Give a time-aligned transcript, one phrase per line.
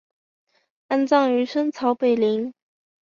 [0.87, 2.55] 安葬于深草北陵。